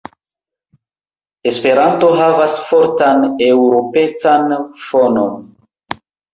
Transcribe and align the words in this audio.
Esperanto 1.51 2.09
havas 2.21 2.57
fortan 2.71 3.29
eŭropecan 3.51 4.59
fonon. 4.89 5.41